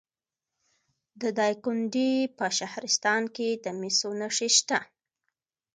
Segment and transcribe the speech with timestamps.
[1.21, 4.79] د دایکنډي په شهرستان کې د مسو نښې شته.